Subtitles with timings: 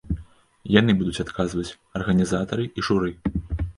[0.75, 3.11] Яны будуць адказваць, арганізатары і журы.